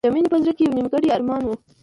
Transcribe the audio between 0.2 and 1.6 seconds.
په زړه کې یو نیمګړی ارمان و